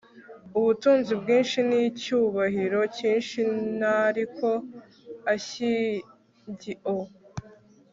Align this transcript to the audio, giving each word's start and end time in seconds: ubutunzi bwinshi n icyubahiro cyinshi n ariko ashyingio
ubutunzi 0.57 1.11
bwinshi 1.21 1.59
n 1.69 1.71
icyubahiro 1.87 2.79
cyinshi 2.97 3.39
n 3.79 3.79
ariko 4.07 4.47
ashyingio 5.33 6.95